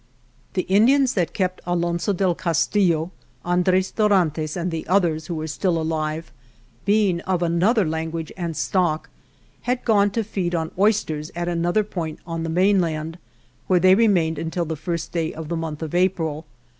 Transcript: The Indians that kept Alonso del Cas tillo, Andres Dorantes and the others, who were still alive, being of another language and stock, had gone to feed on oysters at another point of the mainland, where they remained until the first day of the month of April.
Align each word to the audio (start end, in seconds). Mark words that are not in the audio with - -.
The 0.55 0.63
Indians 0.63 1.13
that 1.13 1.31
kept 1.31 1.61
Alonso 1.63 2.11
del 2.11 2.33
Cas 2.33 2.65
tillo, 2.65 3.11
Andres 3.45 3.91
Dorantes 3.91 4.57
and 4.57 4.71
the 4.71 4.87
others, 4.87 5.27
who 5.27 5.35
were 5.35 5.45
still 5.45 5.79
alive, 5.79 6.31
being 6.85 7.19
of 7.21 7.43
another 7.43 7.85
language 7.85 8.31
and 8.35 8.57
stock, 8.57 9.11
had 9.69 9.85
gone 9.85 10.09
to 10.09 10.23
feed 10.23 10.55
on 10.55 10.71
oysters 10.79 11.29
at 11.35 11.47
another 11.47 11.83
point 11.83 12.17
of 12.25 12.41
the 12.41 12.49
mainland, 12.49 13.19
where 13.67 13.79
they 13.79 13.93
remained 13.93 14.39
until 14.39 14.65
the 14.65 14.75
first 14.75 15.11
day 15.11 15.33
of 15.35 15.49
the 15.49 15.55
month 15.55 15.83
of 15.83 15.93
April. 15.93 16.47